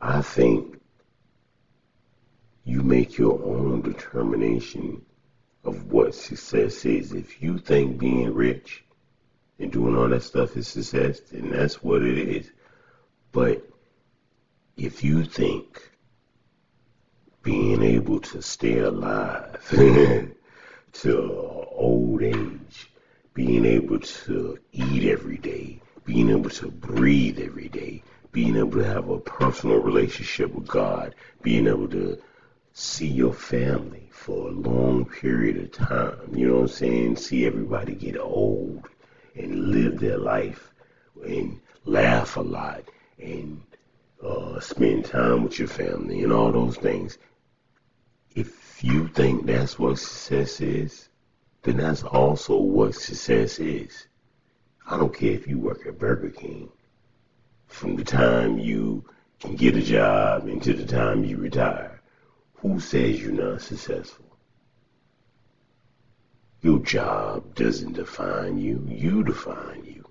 I 0.00 0.22
think 0.22 0.77
you 2.68 2.82
make 2.82 3.16
your 3.16 3.42
own 3.44 3.80
determination 3.80 5.00
of 5.64 5.90
what 5.90 6.14
success 6.14 6.84
is. 6.84 7.14
If 7.14 7.40
you 7.42 7.56
think 7.56 7.98
being 7.98 8.34
rich 8.34 8.84
and 9.58 9.72
doing 9.72 9.96
all 9.96 10.08
that 10.10 10.22
stuff 10.22 10.54
is 10.54 10.68
success, 10.68 11.20
then 11.20 11.48
that's 11.48 11.82
what 11.82 12.02
it 12.02 12.18
is. 12.18 12.50
But 13.32 13.66
if 14.76 15.02
you 15.02 15.24
think 15.24 15.90
being 17.42 17.82
able 17.82 18.20
to 18.20 18.42
stay 18.42 18.80
alive 18.80 19.66
to 20.92 21.66
old 21.72 22.22
age, 22.22 22.90
being 23.32 23.64
able 23.64 23.98
to 24.00 24.58
eat 24.72 25.04
every 25.10 25.38
day, 25.38 25.80
being 26.04 26.28
able 26.28 26.50
to 26.50 26.70
breathe 26.70 27.40
every 27.40 27.70
day, 27.70 28.02
being 28.30 28.56
able 28.56 28.72
to 28.72 28.84
have 28.84 29.08
a 29.08 29.18
personal 29.18 29.78
relationship 29.78 30.54
with 30.54 30.66
God, 30.66 31.14
being 31.40 31.66
able 31.66 31.88
to 31.88 32.18
see 32.78 33.08
your 33.08 33.32
family 33.32 34.08
for 34.12 34.48
a 34.48 34.52
long 34.52 35.04
period 35.04 35.56
of 35.56 35.72
time. 35.72 36.32
You 36.32 36.46
know 36.46 36.54
what 36.54 36.60
I'm 36.60 36.68
saying? 36.68 37.16
See 37.16 37.44
everybody 37.44 37.96
get 37.96 38.16
old 38.16 38.86
and 39.34 39.72
live 39.72 39.98
their 39.98 40.16
life 40.16 40.72
and 41.24 41.60
laugh 41.84 42.36
a 42.36 42.40
lot 42.40 42.84
and 43.18 43.60
uh, 44.22 44.60
spend 44.60 45.06
time 45.06 45.42
with 45.42 45.58
your 45.58 45.66
family 45.66 46.22
and 46.22 46.32
all 46.32 46.52
those 46.52 46.76
things. 46.76 47.18
If 48.36 48.84
you 48.84 49.08
think 49.08 49.46
that's 49.46 49.76
what 49.76 49.98
success 49.98 50.60
is, 50.60 51.08
then 51.62 51.78
that's 51.78 52.04
also 52.04 52.56
what 52.58 52.94
success 52.94 53.58
is. 53.58 54.06
I 54.86 54.96
don't 54.96 55.12
care 55.12 55.32
if 55.32 55.48
you 55.48 55.58
work 55.58 55.84
at 55.84 55.98
Burger 55.98 56.30
King 56.30 56.70
from 57.66 57.96
the 57.96 58.04
time 58.04 58.56
you 58.56 59.04
can 59.40 59.56
get 59.56 59.76
a 59.76 59.82
job 59.82 60.46
until 60.46 60.76
the 60.76 60.86
time 60.86 61.24
you 61.24 61.38
retire. 61.38 61.97
Who 62.62 62.80
says 62.80 63.20
you're 63.20 63.32
not 63.32 63.62
successful? 63.62 64.24
Your 66.60 66.80
job 66.80 67.54
doesn't 67.54 67.92
define 67.92 68.58
you. 68.58 68.84
You 68.88 69.22
define 69.22 69.84
you. 69.84 70.04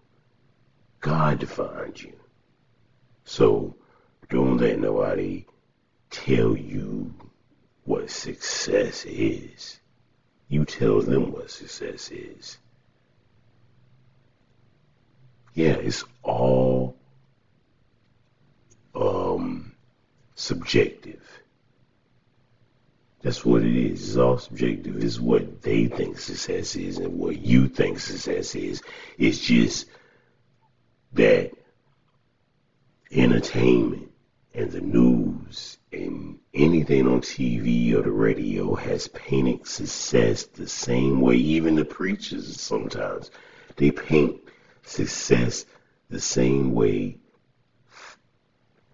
God 1.01 1.39
defines 1.39 2.03
you. 2.03 2.17
So 3.25 3.75
don't 4.29 4.57
let 4.57 4.79
nobody 4.79 5.45
tell 6.09 6.55
you 6.55 7.13
what 7.83 8.09
success 8.09 9.05
is. 9.05 9.79
You 10.47 10.63
tell 10.63 11.01
them 11.01 11.33
what 11.33 11.51
success 11.51 12.11
is. 12.11 12.57
Yeah, 15.53 15.73
it's 15.73 16.05
all 16.23 16.95
um, 18.95 19.73
subjective. 20.35 21.41
That's 23.27 23.43
what 23.43 23.63
it 23.63 23.75
is. 23.75 24.07
It's 24.07 24.17
all 24.17 24.37
subjective. 24.37 25.03
It's 25.03 25.19
what 25.19 25.61
they 25.61 25.87
think 25.87 26.17
success 26.17 26.77
is 26.77 26.97
and 26.97 27.19
what 27.19 27.37
you 27.41 27.67
think 27.67 27.99
success 27.99 28.55
is. 28.55 28.81
It's 29.17 29.39
just 29.39 29.87
that 31.11 31.51
entertainment 33.11 34.13
and 34.53 34.71
the 34.71 34.79
news 34.79 35.77
and 35.91 36.39
anything 36.53 37.05
on 37.05 37.19
TV 37.19 37.93
or 37.95 38.01
the 38.03 38.11
radio 38.11 38.75
has 38.75 39.09
painted 39.09 39.67
success 39.67 40.43
the 40.45 40.69
same 40.69 41.19
way. 41.19 41.35
Even 41.35 41.75
the 41.75 41.83
preachers 41.83 42.61
sometimes 42.61 43.29
they 43.75 43.91
paint 43.91 44.39
success 44.83 45.65
the 46.09 46.21
same 46.21 46.73
way 46.73 47.17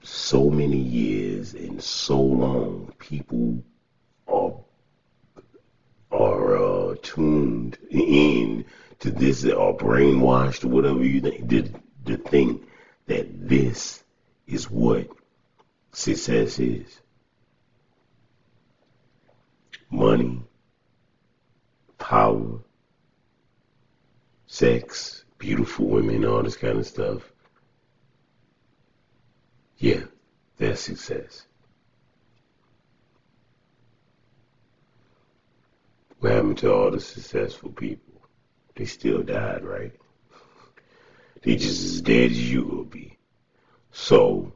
so 0.01 0.49
many 0.49 0.79
years 0.79 1.53
and 1.53 1.79
so 1.83 2.19
long, 2.19 2.91
people 2.97 3.63
are 4.27 4.53
are 6.11 6.57
uh, 6.91 6.95
tuned 7.13 7.77
in 7.89 8.65
to 8.99 9.11
this 9.11 9.45
or 9.45 9.77
brainwashed 9.77 10.63
whatever 10.63 11.03
you 11.03 11.21
think 11.21 11.49
to, 12.05 12.17
think 12.17 12.67
that 13.05 13.47
this 13.47 14.03
is 14.47 14.69
what 14.69 15.07
success 15.91 16.59
is. 16.59 17.01
Money, 19.89 20.41
power, 21.99 22.59
sex, 24.47 25.25
beautiful 25.37 25.87
women, 25.87 26.25
all 26.25 26.41
this 26.41 26.57
kind 26.57 26.79
of 26.79 26.87
stuff. 26.87 27.31
Yeah, 29.77 30.03
that's 30.57 30.81
success. 30.81 31.45
What 36.23 36.31
happened 36.31 36.57
to 36.59 36.73
all 36.73 36.89
the 36.89 37.01
successful 37.01 37.69
people? 37.69 38.21
They 38.75 38.85
still 38.85 39.23
died, 39.23 39.65
right? 39.65 39.91
They 41.41 41.57
just 41.57 41.83
as 41.83 42.01
dead 42.01 42.31
as 42.31 42.49
you 42.49 42.63
will 42.63 42.85
be. 42.85 43.17
So, 43.91 44.53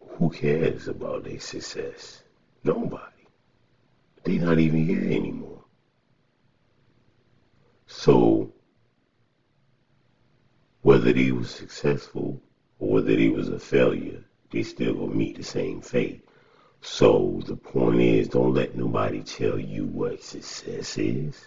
who 0.00 0.30
cares 0.30 0.88
about 0.88 1.22
their 1.22 1.38
success? 1.38 2.24
Nobody. 2.64 3.28
They're 4.24 4.44
not 4.44 4.58
even 4.58 4.84
here 4.84 4.98
anymore. 4.98 5.62
So, 7.86 8.52
whether 10.82 11.12
they 11.12 11.30
was 11.30 11.50
successful 11.52 12.42
or 12.80 12.94
whether 12.94 13.14
they 13.14 13.28
was 13.28 13.48
a 13.48 13.60
failure, 13.60 14.24
they 14.50 14.64
still 14.64 14.94
gonna 14.94 15.14
meet 15.14 15.36
the 15.36 15.44
same 15.44 15.82
fate. 15.82 16.27
So 16.80 17.40
the 17.46 17.56
point 17.56 18.00
is, 18.00 18.28
don't 18.28 18.54
let 18.54 18.76
nobody 18.76 19.22
tell 19.22 19.58
you 19.58 19.86
what 19.86 20.22
success 20.22 20.96
is. 20.98 21.46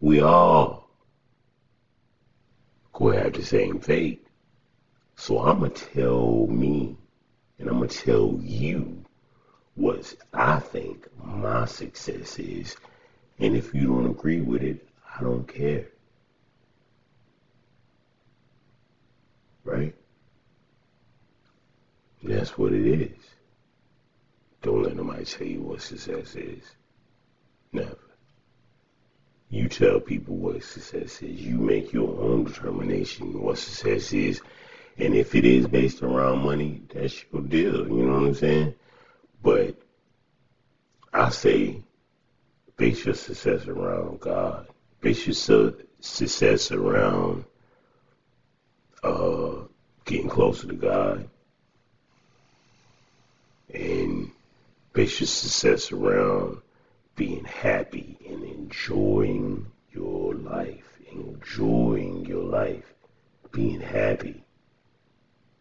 We 0.00 0.20
all 0.20 0.90
go 2.92 3.10
have 3.10 3.32
the 3.32 3.44
same 3.44 3.80
fate. 3.80 4.26
So 5.16 5.38
I'm 5.38 5.60
gonna 5.60 5.70
tell 5.70 6.46
me, 6.48 6.96
and 7.58 7.68
I'm 7.68 7.76
gonna 7.78 7.88
tell 7.88 8.38
you 8.40 9.04
what 9.74 10.14
I 10.32 10.58
think 10.58 11.08
my 11.22 11.64
success 11.66 12.38
is. 12.38 12.76
And 13.38 13.56
if 13.56 13.74
you 13.74 13.86
don't 13.86 14.10
agree 14.10 14.40
with 14.40 14.62
it, 14.62 14.88
I 15.16 15.22
don't 15.22 15.46
care. 15.46 15.88
Right? 19.64 19.94
That's 22.22 22.56
what 22.56 22.72
it 22.72 22.86
is. 22.86 23.33
Don't 24.64 24.82
let 24.82 24.96
nobody 24.96 25.26
tell 25.26 25.46
you 25.46 25.60
what 25.60 25.82
success 25.82 26.36
is. 26.36 26.64
Never. 27.70 27.98
You 29.50 29.68
tell 29.68 30.00
people 30.00 30.36
what 30.36 30.62
success 30.64 31.20
is. 31.20 31.42
You 31.42 31.58
make 31.58 31.92
your 31.92 32.18
own 32.18 32.44
determination 32.44 33.42
what 33.42 33.58
success 33.58 34.14
is. 34.14 34.40
And 34.96 35.14
if 35.14 35.34
it 35.34 35.44
is 35.44 35.66
based 35.66 36.02
around 36.02 36.38
money, 36.38 36.80
that's 36.90 37.26
your 37.30 37.42
deal. 37.42 37.86
You 37.86 38.06
know 38.06 38.14
what 38.14 38.28
I'm 38.28 38.34
saying? 38.34 38.74
But 39.42 39.76
I 41.12 41.28
say 41.28 41.82
base 42.78 43.04
your 43.04 43.14
success 43.14 43.66
around 43.66 44.20
God. 44.20 44.66
Base 45.02 45.26
your 45.26 45.34
su- 45.34 45.76
success 46.00 46.72
around 46.72 47.44
uh, 49.02 49.56
getting 50.06 50.30
closer 50.30 50.68
to 50.68 50.74
God. 50.74 51.28
And 53.74 54.30
your 54.96 55.06
success 55.08 55.92
around 55.92 56.58
being 57.16 57.44
happy 57.44 58.18
and 58.28 58.42
enjoying 58.44 59.66
your 59.92 60.34
life. 60.34 60.98
Enjoying 61.12 62.24
your 62.26 62.42
life. 62.44 62.94
Being 63.52 63.80
happy. 63.80 64.44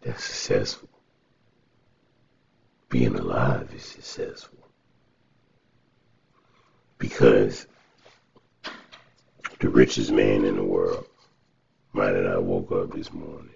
That's 0.02 0.24
successful. 0.24 0.90
Being 2.90 3.16
alive 3.16 3.72
is 3.76 3.84
successful. 3.84 4.60
Because 6.98 7.68
the 9.60 9.70
richest 9.70 10.12
man 10.12 10.46
in 10.46 10.58
the 10.58 10.64
world 10.64 11.06
might 11.94 12.16
have 12.16 12.26
not 12.26 12.44
woke 12.44 12.72
up 12.72 12.92
this 12.92 13.14
morning. 13.14 13.50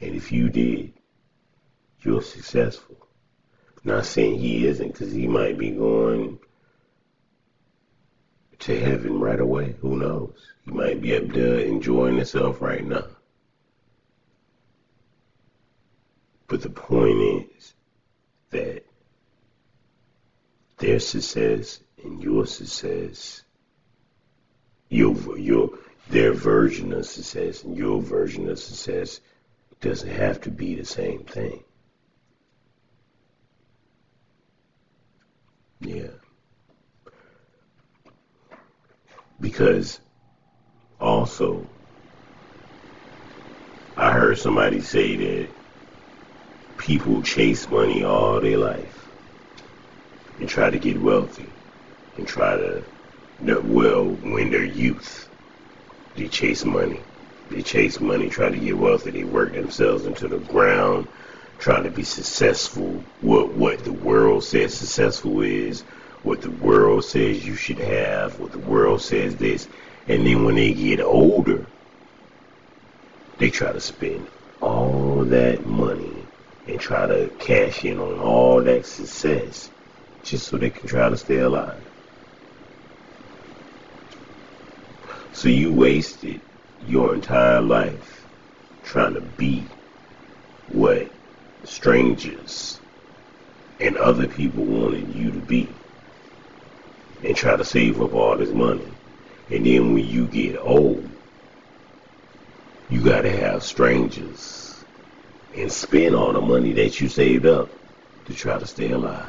And 0.00 0.14
if 0.14 0.32
you 0.32 0.48
did, 0.48 0.92
you're 2.00 2.22
successful. 2.22 3.03
Not 3.84 4.06
saying 4.06 4.38
he 4.38 4.66
isn't, 4.66 4.92
because 4.92 5.12
he 5.12 5.28
might 5.28 5.58
be 5.58 5.70
going 5.70 6.38
to 8.60 8.80
heaven 8.80 9.20
right 9.20 9.38
away. 9.38 9.76
Who 9.82 9.98
knows? 9.98 10.34
He 10.64 10.70
might 10.70 11.02
be 11.02 11.14
up 11.14 11.28
there 11.28 11.58
enjoying 11.58 12.16
himself 12.16 12.62
right 12.62 12.84
now. 12.84 13.06
But 16.46 16.62
the 16.62 16.70
point 16.70 17.50
is 17.56 17.74
that 18.50 18.86
their 20.78 20.98
success 20.98 21.80
and 22.02 22.22
your 22.22 22.46
success, 22.46 23.42
your 24.88 25.38
your 25.38 25.78
their 26.08 26.32
version 26.32 26.92
of 26.92 27.06
success 27.06 27.64
and 27.64 27.76
your 27.76 28.00
version 28.00 28.48
of 28.48 28.58
success 28.58 29.20
doesn't 29.80 30.10
have 30.10 30.40
to 30.42 30.50
be 30.50 30.74
the 30.74 30.84
same 30.84 31.24
thing. 31.24 31.64
Yeah. 35.84 36.08
Because 39.40 40.00
also, 41.00 41.66
I 43.96 44.12
heard 44.12 44.38
somebody 44.38 44.80
say 44.80 45.16
that 45.16 45.48
people 46.78 47.22
chase 47.22 47.68
money 47.68 48.02
all 48.04 48.40
their 48.40 48.56
life 48.56 49.08
and 50.40 50.48
try 50.48 50.70
to 50.70 50.78
get 50.78 51.00
wealthy 51.00 51.46
and 52.16 52.26
try 52.26 52.56
to, 52.56 52.82
well, 53.40 54.04
when 54.04 54.50
they're 54.50 54.64
youth, 54.64 55.28
they 56.16 56.28
chase 56.28 56.64
money. 56.64 57.00
They 57.50 57.62
chase 57.62 58.00
money, 58.00 58.30
try 58.30 58.48
to 58.48 58.56
get 58.56 58.78
wealthy. 58.78 59.10
They 59.10 59.24
work 59.24 59.52
themselves 59.52 60.06
into 60.06 60.28
the 60.28 60.38
ground, 60.38 61.08
trying 61.58 61.84
to 61.84 61.90
be 61.90 62.02
successful. 62.04 63.02
What 63.20 63.54
what 63.54 63.84
the 63.84 63.92
world 63.92 64.44
says 64.44 64.74
successful 64.74 65.42
is, 65.42 65.82
what 66.22 66.42
the 66.42 66.50
world 66.50 67.04
says 67.04 67.46
you 67.46 67.54
should 67.56 67.78
have, 67.78 68.38
what 68.38 68.52
the 68.52 68.58
world 68.58 69.02
says 69.02 69.36
this, 69.36 69.68
and 70.08 70.26
then 70.26 70.44
when 70.44 70.56
they 70.56 70.72
get 70.72 71.00
older, 71.00 71.66
they 73.38 73.50
try 73.50 73.72
to 73.72 73.80
spend 73.80 74.26
all 74.60 75.24
that 75.24 75.66
money 75.66 76.24
and 76.66 76.80
try 76.80 77.06
to 77.06 77.28
cash 77.38 77.84
in 77.84 77.98
on 77.98 78.18
all 78.18 78.62
that 78.62 78.86
success 78.86 79.70
just 80.22 80.48
so 80.48 80.56
they 80.56 80.70
can 80.70 80.88
try 80.88 81.08
to 81.08 81.16
stay 81.16 81.38
alive. 81.38 81.80
So 85.32 85.48
you 85.48 85.72
wasted 85.72 86.40
your 86.86 87.14
entire 87.14 87.60
life 87.60 88.26
trying 88.82 89.14
to 89.14 89.20
be 89.20 89.64
what 90.68 91.10
strangers 91.84 92.80
and 93.78 93.98
other 93.98 94.26
people 94.26 94.64
wanted 94.64 95.14
you 95.14 95.30
to 95.30 95.38
be 95.40 95.68
and 97.22 97.36
try 97.36 97.54
to 97.54 97.62
save 97.62 98.00
up 98.00 98.14
all 98.14 98.34
this 98.38 98.48
money. 98.54 98.88
And 99.50 99.66
then 99.66 99.92
when 99.92 100.06
you 100.08 100.26
get 100.26 100.56
old, 100.58 101.06
you 102.88 103.02
got 103.02 103.20
to 103.20 103.30
have 103.30 103.62
strangers 103.62 104.82
and 105.54 105.70
spend 105.70 106.14
all 106.14 106.32
the 106.32 106.40
money 106.40 106.72
that 106.72 107.02
you 107.02 107.08
saved 107.10 107.44
up 107.44 107.68
to 108.28 108.32
try 108.32 108.58
to 108.58 108.66
stay 108.66 108.90
alive. 108.90 109.28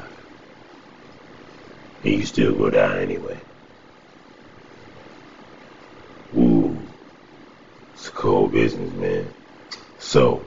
And 2.04 2.14
you 2.14 2.24
still 2.24 2.54
go 2.54 2.70
die 2.70 3.02
anyway. 3.02 3.38
Ooh, 6.34 6.74
it's 7.92 8.08
a 8.08 8.12
cold 8.12 8.52
business, 8.52 8.90
man. 8.94 9.26
So, 9.98 10.42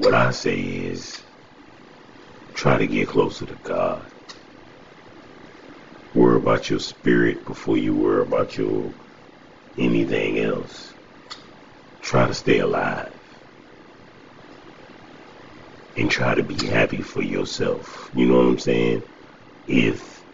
what 0.00 0.14
I 0.14 0.30
say 0.30 0.58
is 0.58 1.20
try 2.54 2.78
to 2.78 2.86
get 2.86 3.08
closer 3.08 3.44
to 3.44 3.54
God. 3.56 4.06
Worry 6.14 6.38
about 6.38 6.70
your 6.70 6.80
spirit 6.80 7.44
before 7.44 7.76
you 7.76 7.94
worry 7.94 8.22
about 8.22 8.56
your 8.56 8.94
anything 9.76 10.38
else. 10.38 10.94
Try 12.00 12.26
to 12.26 12.32
stay 12.32 12.60
alive. 12.60 13.12
And 15.98 16.10
try 16.10 16.34
to 16.34 16.42
be 16.42 16.66
happy 16.66 17.02
for 17.02 17.22
yourself. 17.22 18.10
You 18.14 18.24
know 18.24 18.38
what 18.38 18.46
I'm 18.46 18.58
saying? 18.58 19.02
If 19.66 20.24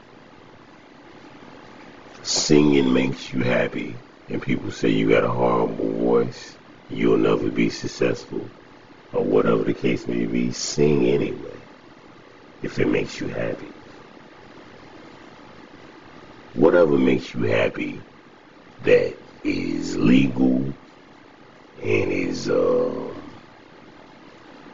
singing 2.22 2.92
makes 2.92 3.32
you 3.32 3.40
happy 3.42 3.96
and 4.28 4.40
people 4.40 4.70
say 4.70 4.90
you 4.90 5.08
got 5.08 5.24
a 5.24 5.28
horrible 5.28 5.90
voice, 5.90 6.56
you'll 6.88 7.18
never 7.18 7.50
be 7.50 7.68
successful 7.68 8.48
or 9.16 9.24
whatever 9.24 9.64
the 9.64 9.74
case 9.74 10.06
may 10.06 10.26
be, 10.26 10.52
sing 10.52 11.06
anyway 11.06 11.56
if 12.62 12.78
it 12.78 12.88
makes 12.88 13.20
you 13.20 13.28
happy. 13.28 13.68
Whatever 16.54 16.98
makes 16.98 17.34
you 17.34 17.42
happy 17.42 18.00
that 18.84 19.14
is 19.44 19.96
legal 19.96 20.72
and 21.82 22.12
is 22.12 22.48
uh, 22.48 23.14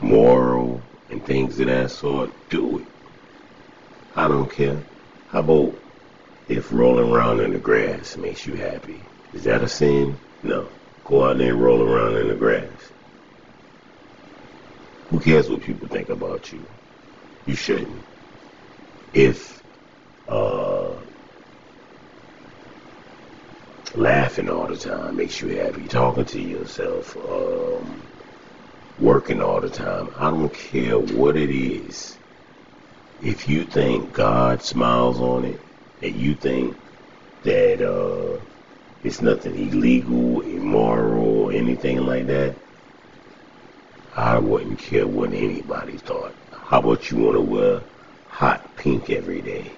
moral 0.00 0.81
and 1.11 1.24
things 1.24 1.61
of 1.61 1.66
that 1.66 1.90
sort, 1.90 2.31
do 2.50 2.78
it. 2.78 2.87
I 4.16 4.28
don't 4.28 4.50
care. 4.50 4.81
How 5.28 5.40
about 5.40 5.74
if 6.48 6.72
rolling 6.72 7.12
around 7.12 7.40
in 7.40 7.52
the 7.52 7.59
grass 7.59 8.16
makes 8.16 8.46
you 8.46 8.55
happy? 8.55 9.00
Is 9.33 9.44
that 9.44 9.62
a 9.62 9.68
sin? 9.68 10.16
No. 10.42 10.68
Go 11.05 11.24
out 11.24 11.38
there 11.38 11.52
and 11.52 11.62
roll 11.62 11.83
around 11.83 12.16
in 12.16 12.28
the 12.28 12.35
grass. 12.35 12.68
Who 15.12 15.20
cares 15.20 15.51
what 15.51 15.61
people 15.61 15.88
think 15.88 16.09
about 16.09 16.53
you? 16.53 16.66
You 17.46 17.55
shouldn't. 17.55 18.03
If 19.12 19.62
uh, 20.27 21.03
Laughing 23.94 24.48
all 24.48 24.66
the 24.68 24.77
time 24.77 25.16
makes 25.16 25.42
you 25.42 25.48
happy. 25.48 25.87
Talking 25.87 26.25
to 26.25 26.40
yourself, 26.40 27.14
um, 27.16 28.03
working 28.98 29.42
all 29.42 29.61
the 29.61 29.68
time. 29.68 30.09
I 30.16 30.31
don't 30.31 30.53
care 30.55 30.98
what 30.98 31.37
it 31.37 31.51
is. 31.51 32.18
If 33.20 33.51
you 33.51 33.64
think 33.64 34.14
God 34.14 34.62
smiles 34.62 35.20
on 35.20 35.44
it, 35.44 35.61
and 36.01 36.16
you 36.16 36.35
think 36.35 36.75
that 37.42 37.83
uh, 37.87 38.38
it's 39.05 39.20
nothing 39.20 39.57
illegal, 39.57 40.40
immoral, 40.40 41.27
or 41.27 41.53
anything 41.53 42.07
like 42.07 42.27
that, 42.29 42.57
I 44.14 44.38
wouldn't 44.38 44.79
care 44.79 45.07
what 45.07 45.33
anybody 45.33 45.96
thought. 45.96 46.35
How 46.53 46.81
about 46.81 47.11
you 47.11 47.16
want 47.16 47.37
to 47.37 47.40
wear 47.40 47.83
hot 48.27 48.77
pink 48.77 49.09
every 49.09 49.40
day? 49.40 49.72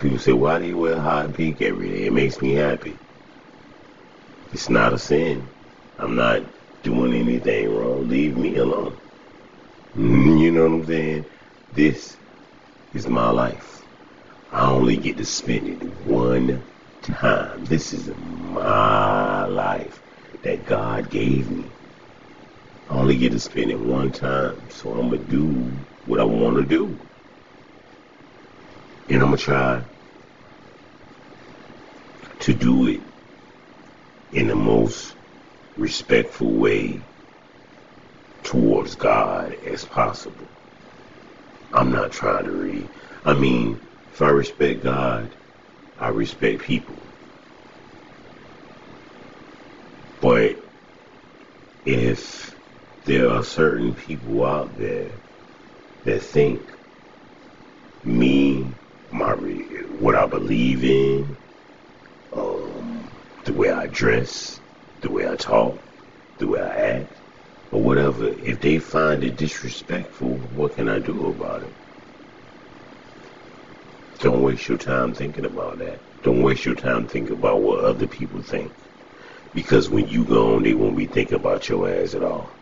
People 0.00 0.18
say, 0.18 0.32
why 0.32 0.58
do 0.58 0.66
you 0.66 0.76
wear 0.76 0.98
hot 0.98 1.32
pink 1.34 1.62
every 1.62 1.88
day? 1.90 2.06
It 2.06 2.12
makes 2.12 2.42
me 2.42 2.52
happy. 2.52 2.98
It's 4.52 4.68
not 4.68 4.92
a 4.92 4.98
sin. 4.98 5.48
I'm 5.98 6.16
not 6.16 6.42
doing 6.82 7.14
anything 7.14 7.72
wrong. 7.72 8.08
Leave 8.08 8.36
me 8.36 8.56
alone. 8.56 8.96
Mm, 9.96 10.40
you 10.40 10.50
know 10.50 10.62
what 10.64 10.72
I'm 10.72 10.86
saying? 10.86 11.24
This 11.72 12.16
is 12.94 13.06
my 13.06 13.30
life. 13.30 13.84
I 14.50 14.70
only 14.70 14.96
get 14.96 15.18
to 15.18 15.24
spend 15.24 15.68
it 15.68 15.82
one 16.04 16.62
time. 17.02 17.64
This 17.64 17.92
is 17.92 18.08
my 18.16 19.44
life 19.46 20.02
that 20.42 20.66
God 20.66 21.10
gave 21.10 21.50
me. 21.50 21.77
I 22.90 22.94
only 22.94 23.16
get 23.16 23.32
to 23.32 23.40
spend 23.40 23.70
it 23.70 23.78
one 23.78 24.10
time. 24.12 24.58
So 24.70 24.92
I'm 24.92 25.10
to 25.10 25.18
do 25.18 25.46
what 26.06 26.20
I 26.20 26.24
want 26.24 26.56
to 26.56 26.64
do. 26.64 26.98
And 29.08 29.22
I'm 29.22 29.32
to 29.32 29.36
try 29.36 29.82
to 32.40 32.54
do 32.54 32.88
it 32.88 33.00
in 34.32 34.48
the 34.48 34.54
most 34.54 35.16
respectful 35.76 36.52
way 36.52 37.00
towards 38.42 38.94
God 38.96 39.54
as 39.66 39.84
possible. 39.84 40.48
I'm 41.72 41.92
not 41.92 42.12
trying 42.12 42.44
to 42.44 42.52
read. 42.52 42.88
I 43.24 43.34
mean, 43.34 43.78
if 44.12 44.22
I 44.22 44.30
respect 44.30 44.82
God, 44.82 45.28
I 45.98 46.08
respect 46.08 46.62
people. 46.62 46.96
But 50.20 50.56
if 51.84 52.47
there 53.08 53.30
are 53.30 53.42
certain 53.42 53.94
people 53.94 54.44
out 54.44 54.76
there 54.76 55.10
that 56.04 56.20
think 56.20 56.60
me, 58.04 58.70
my 59.10 59.32
what 59.32 60.14
I 60.14 60.26
believe 60.26 60.84
in, 60.84 61.34
um, 62.34 63.08
the 63.46 63.54
way 63.54 63.70
I 63.70 63.86
dress, 63.86 64.60
the 65.00 65.10
way 65.10 65.26
I 65.26 65.36
talk, 65.36 65.78
the 66.36 66.48
way 66.48 66.60
I 66.60 66.98
act, 66.98 67.22
or 67.72 67.82
whatever, 67.82 68.28
if 68.28 68.60
they 68.60 68.78
find 68.78 69.24
it 69.24 69.38
disrespectful, 69.38 70.34
what 70.54 70.74
can 70.74 70.90
I 70.90 70.98
do 70.98 71.28
about 71.28 71.62
it? 71.62 71.74
Don't 74.18 74.42
waste 74.42 74.68
your 74.68 74.76
time 74.76 75.14
thinking 75.14 75.46
about 75.46 75.78
that. 75.78 76.02
Don't 76.22 76.42
waste 76.42 76.66
your 76.66 76.74
time 76.74 77.06
thinking 77.06 77.38
about 77.38 77.62
what 77.62 77.84
other 77.84 78.06
people 78.06 78.42
think. 78.42 78.70
Because 79.54 79.88
when 79.88 80.06
you 80.08 80.26
gone, 80.26 80.62
they 80.62 80.74
won't 80.74 80.96
be 80.96 81.06
thinking 81.06 81.36
about 81.36 81.70
your 81.70 81.88
ass 81.88 82.14
at 82.14 82.22
all. 82.22 82.57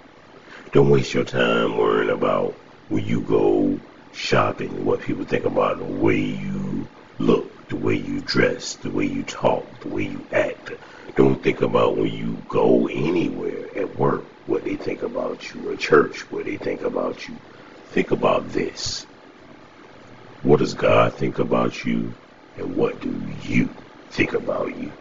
Don't 0.72 0.90
waste 0.90 1.14
your 1.14 1.24
time 1.24 1.76
worrying 1.76 2.10
about 2.10 2.54
when 2.88 3.04
you 3.04 3.20
go 3.22 3.78
shopping, 4.12 4.84
what 4.84 5.00
people 5.00 5.24
think 5.24 5.44
about 5.44 5.78
the 5.78 5.84
way 5.84 6.18
you 6.18 6.86
look, 7.18 7.68
the 7.68 7.76
way 7.76 7.94
you 7.94 8.20
dress, 8.20 8.74
the 8.74 8.90
way 8.90 9.06
you 9.06 9.22
talk, 9.22 9.80
the 9.80 9.88
way 9.88 10.02
you 10.02 10.26
act. 10.32 10.72
Don't 11.14 11.42
think 11.42 11.62
about 11.62 11.96
when 11.96 12.12
you 12.12 12.36
go 12.48 12.88
anywhere 12.88 13.68
at 13.76 13.98
work, 13.98 14.24
what 14.46 14.64
they 14.64 14.76
think 14.76 15.02
about 15.02 15.54
you, 15.54 15.70
or 15.70 15.76
church, 15.76 16.30
what 16.30 16.44
they 16.44 16.56
think 16.56 16.82
about 16.82 17.26
you. 17.28 17.34
Think 17.86 18.10
about 18.10 18.48
this. 18.50 19.06
What 20.42 20.58
does 20.58 20.74
God 20.74 21.14
think 21.14 21.38
about 21.38 21.84
you, 21.84 22.12
and 22.58 22.76
what 22.76 23.00
do 23.00 23.10
you 23.48 23.68
think 24.10 24.34
about 24.34 24.76
you? 24.76 24.92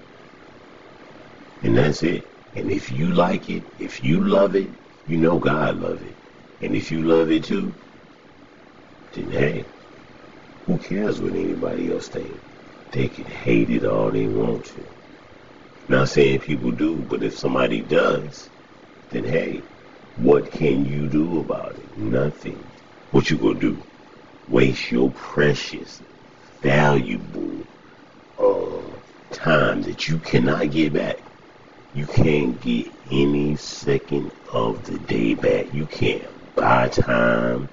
And 1.64 1.78
that's 1.78 2.04
it. 2.04 2.26
And 2.56 2.72
if 2.72 2.92
you 2.92 3.08
like 3.08 3.50
it, 3.50 3.64
if 3.80 4.04
you 4.04 4.24
love 4.24 4.56
it, 4.56 4.70
you 5.08 5.18
know 5.18 5.40
God 5.40 5.78
love 5.78 6.02
it. 6.02 6.16
And 6.62 6.76
if 6.76 6.92
you 6.92 7.04
love 7.04 7.32
it 7.32 7.44
too, 7.46 7.74
then 9.14 9.32
hey, 9.32 9.66
who 10.66 10.78
cares 10.78 11.22
what 11.22 11.34
anybody 11.34 11.92
else 11.92 12.08
thinks? 12.08 12.40
They 12.92 13.08
can 13.08 13.26
hate 13.26 13.70
it 13.70 13.86
all 13.86 14.12
they 14.12 14.28
want 14.28 14.66
to. 14.66 14.86
Not 15.88 16.10
saying 16.10 16.40
people 16.40 16.72
do, 16.72 16.96
but 16.96 17.24
if 17.24 17.38
somebody 17.38 17.82
does, 17.82 18.50
then 19.10 19.26
hey, 19.26 19.64
what 20.16 20.52
can 20.52 20.86
you 20.86 21.08
do 21.08 21.40
about 21.40 21.78
it? 21.78 21.98
Nothing. 21.98 22.72
What 23.12 23.30
you 23.30 23.38
gonna 23.38 23.60
do? 23.60 23.84
Waste 24.48 24.92
your 24.92 25.12
precious, 25.12 26.02
valuable 26.62 27.68
uh, 28.40 29.00
time 29.32 29.82
that 29.84 30.08
you 30.08 30.18
cannot 30.20 30.72
get 30.72 30.94
back. 30.94 31.25
You 31.96 32.06
can't 32.06 32.60
get 32.60 32.92
any 33.10 33.56
second 33.56 34.30
of 34.52 34.86
the 34.86 35.00
day 35.00 35.34
back. 35.34 35.74
You 35.74 35.86
can't 35.86 36.28
buy 36.54 36.90
time. 36.90 37.70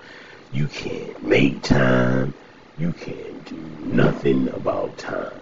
You 0.53 0.69
can't 0.69 1.21
make 1.25 1.61
time. 1.65 2.33
You 2.79 2.93
can't 2.93 3.45
do 3.45 3.57
nothing 3.57 4.49
about 4.51 4.97
time. 4.97 5.41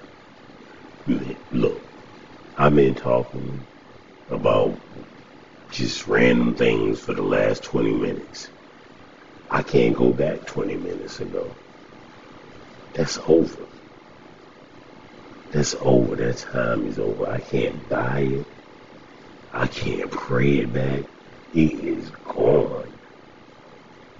Look, 1.52 1.82
I've 2.56 2.74
been 2.74 2.94
talking 2.94 3.66
about 4.30 4.80
just 5.70 6.06
random 6.06 6.54
things 6.54 7.00
for 7.00 7.12
the 7.12 7.20
last 7.20 7.62
20 7.62 7.92
minutes. 7.92 8.48
I 9.50 9.62
can't 9.62 9.94
go 9.94 10.10
back 10.10 10.46
20 10.46 10.76
minutes 10.76 11.20
ago. 11.20 11.54
That's 12.94 13.18
over. 13.26 13.66
That's 15.50 15.74
over. 15.82 16.16
That 16.16 16.38
time 16.38 16.86
is 16.86 16.98
over. 16.98 17.28
I 17.28 17.40
can't 17.40 17.86
buy 17.86 18.20
it. 18.20 18.46
I 19.52 19.66
can't 19.66 20.10
pray 20.10 20.58
it 20.58 20.72
back. 20.72 21.04
It 21.54 21.72
is 21.72 22.10
gone. 22.10 22.92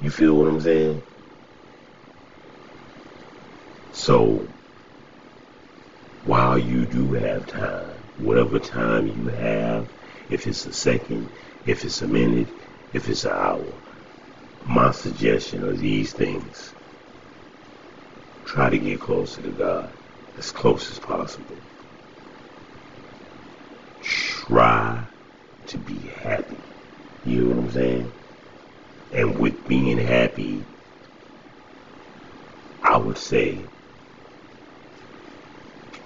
You 0.03 0.11
feel 0.11 0.35
what 0.35 0.49
I'm 0.49 0.61
saying? 0.61 1.03
So, 3.93 4.47
while 6.25 6.59
you 6.59 6.85
do 6.85 7.13
have 7.13 7.47
time, 7.47 7.95
whatever 8.19 8.59
time 8.59 9.07
you 9.07 9.27
have, 9.29 9.89
if 10.31 10.47
it's 10.47 10.67
a 10.67 10.73
second, 10.73 11.29
if 11.67 11.85
it's 11.85 12.03
a 12.03 12.09
minute, 12.09 12.49
if 12.93 13.09
it's 13.09 13.25
an 13.25 13.33
hour, 13.33 13.73
my 14.65 14.91
suggestion 14.91 15.65
are 15.65 15.75
these 15.75 16.13
things. 16.13 16.73
Try 18.47 18.71
to 18.71 18.79
get 18.79 19.01
closer 19.01 19.43
to 19.43 19.51
God 19.51 19.93
as 20.39 20.51
close 20.51 20.91
as 20.91 20.99
possible. 20.99 21.57
Try 24.03 25.07
to 25.71 25.79
be 25.79 25.95
happy. 26.23 26.57
You 27.25 27.43
know 27.43 27.55
what 27.55 27.65
I'm 27.65 27.71
saying? 27.71 28.13
And 29.13 29.39
with 29.39 29.69
being 29.69 29.99
happy, 29.99 30.65
I 32.83 32.97
would 32.97 33.19
say 33.19 33.59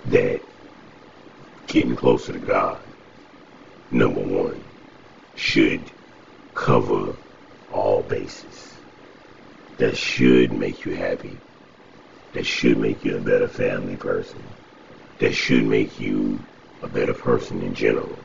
that 0.07 0.41
getting 1.67 1.97
closer 1.97 2.35
to 2.35 2.39
God, 2.39 2.79
number 3.91 4.21
one, 4.21 4.63
should 5.35 5.81
cover 6.53 7.15
all 7.73 8.03
bases. 8.03 8.75
That 9.79 9.97
should 9.97 10.53
make 10.53 10.85
you 10.85 10.95
happy. 10.95 11.39
That 12.35 12.45
should 12.45 12.77
make 12.77 13.03
you 13.03 13.17
a 13.17 13.21
better 13.21 13.49
family 13.49 13.97
person. 13.97 14.43
That 15.21 15.33
should 15.33 15.65
make 15.65 15.99
you 15.99 16.39
a 16.83 16.87
better 16.87 17.15
person 17.15 17.63
in 17.63 17.75
general 17.75 18.19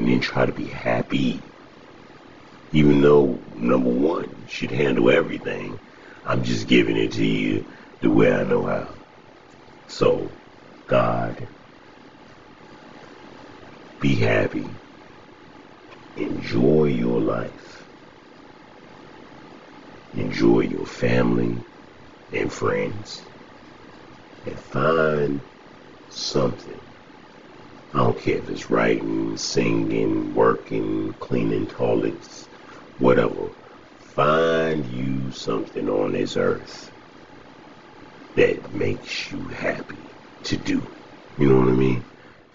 and 0.00 0.08
then 0.08 0.20
try 0.20 0.46
to 0.46 0.52
be 0.52 0.64
happy. 0.64 1.38
Even 2.72 3.02
though 3.02 3.38
number 3.54 3.90
one 3.90 4.46
should 4.48 4.70
handle 4.70 5.10
everything, 5.10 5.78
I'm 6.24 6.42
just 6.42 6.66
giving 6.68 6.96
it 6.96 7.12
to 7.12 7.24
you 7.24 7.66
the 8.00 8.08
way 8.08 8.32
I 8.32 8.42
know 8.44 8.64
how. 8.64 8.94
So, 9.88 10.26
God, 10.86 11.46
be 14.00 14.14
happy. 14.14 14.64
Enjoy 16.16 16.84
your 16.86 17.20
life. 17.20 17.86
Enjoy 20.14 20.60
your 20.60 20.86
family 20.86 21.58
and 22.32 22.50
friends. 22.50 23.20
And 24.46 24.58
find 24.58 25.40
something 26.08 26.89
I 27.92 27.98
don't 27.98 28.18
care 28.18 28.38
if 28.38 28.48
it's 28.48 28.70
writing, 28.70 29.36
singing, 29.36 30.34
working, 30.34 31.12
cleaning 31.14 31.66
toilets, 31.66 32.48
whatever. 32.98 33.48
Find 33.98 34.86
you 34.86 35.30
something 35.30 35.88
on 35.88 36.12
this 36.12 36.36
earth 36.36 36.92
that 38.34 38.72
makes 38.72 39.30
you 39.30 39.46
happy 39.48 40.14
to 40.44 40.56
do. 40.56 40.86
You 41.38 41.48
know 41.48 41.60
what 41.60 41.68
I 41.68 41.72
mean? 41.72 42.04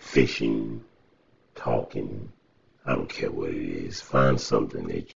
fishing, 0.06 0.82
talking. 1.56 2.32
I 2.86 2.93
don't 2.93 3.10
care 3.10 3.32
what 3.32 3.50
it 3.50 3.58
is. 3.58 4.00
Find 4.00 4.39
something 4.39 4.88
that 4.88 5.12